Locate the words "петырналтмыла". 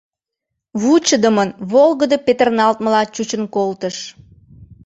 2.25-3.01